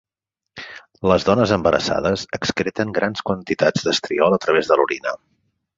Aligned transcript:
Les 1.11 1.25
dones 1.27 1.53
embarassades 1.59 2.25
excreten 2.39 2.97
grans 2.99 3.25
quantitats 3.29 3.89
d'estriol 3.91 4.39
a 4.41 4.45
través 4.47 4.73
de 4.73 4.81
l'orina. 4.83 5.17